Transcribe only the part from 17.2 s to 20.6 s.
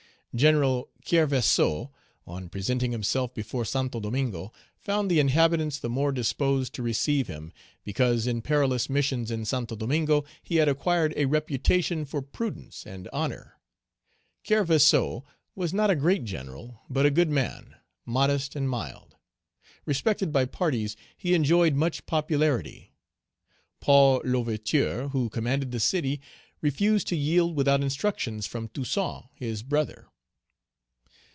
man, modest and mild; respected by